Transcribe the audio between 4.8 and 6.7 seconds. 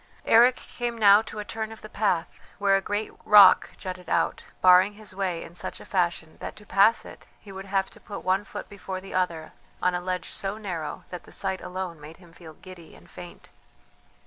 his way in such a fashion that to